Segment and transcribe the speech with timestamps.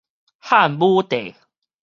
[0.41, 1.35] 漢武帝